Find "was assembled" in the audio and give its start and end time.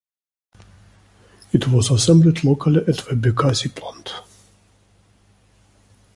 1.67-2.43